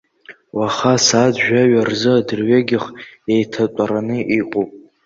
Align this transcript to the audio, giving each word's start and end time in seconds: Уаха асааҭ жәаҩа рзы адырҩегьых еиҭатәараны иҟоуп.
Уаха 0.57 0.93
асааҭ 0.97 1.35
жәаҩа 1.45 1.81
рзы 1.89 2.11
адырҩегьых 2.17 2.85
еиҭатәараны 3.33 4.17
иҟоуп. 4.39 4.69